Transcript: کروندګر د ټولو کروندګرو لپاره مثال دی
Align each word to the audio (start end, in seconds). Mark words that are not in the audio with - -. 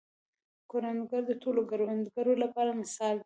کروندګر 0.71 1.21
د 1.27 1.31
ټولو 1.41 1.61
کروندګرو 1.69 2.33
لپاره 2.43 2.71
مثال 2.81 3.13
دی 3.17 3.19